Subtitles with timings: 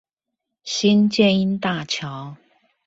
[0.63, 2.35] 新箭瑛大橋